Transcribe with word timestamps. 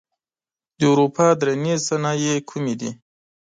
د 0.77 0.79
اروپا 0.91 1.27
درنې 1.39 1.75
صنایع 1.87 2.35
کومې 2.49 2.75
دي؟ 2.79 2.91